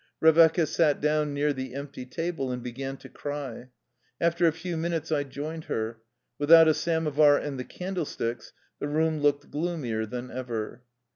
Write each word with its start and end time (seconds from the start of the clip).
Revecca 0.19 0.65
sat 0.65 0.99
down 0.99 1.31
near 1.31 1.53
the 1.53 1.75
empty 1.75 2.07
table 2.07 2.51
and 2.51 2.63
began 2.63 2.97
to 2.97 3.07
cry. 3.07 3.69
After 4.19 4.47
a 4.47 4.51
few 4.51 4.75
minutes 4.75 5.11
I 5.11 5.23
joined 5.23 5.65
her. 5.65 6.01
Without 6.39 6.67
a 6.67 6.73
samovar 6.73 7.37
and 7.37 7.59
the 7.59 7.63
candlesticks 7.65 8.51
the 8.79 8.87
room 8.87 9.19
looked 9.19 9.51
gloomier 9.51 10.07
than 10.07 10.31
ever. 10.31 10.81